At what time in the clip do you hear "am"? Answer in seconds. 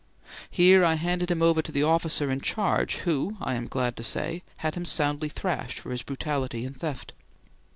3.53-3.67